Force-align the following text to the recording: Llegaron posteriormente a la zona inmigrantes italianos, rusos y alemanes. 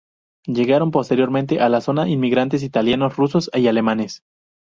Llegaron 0.47 0.89
posteriormente 0.89 1.59
a 1.59 1.69
la 1.69 1.79
zona 1.79 2.09
inmigrantes 2.09 2.63
italianos, 2.63 3.17
rusos 3.17 3.51
y 3.53 3.67
alemanes. 3.67 4.23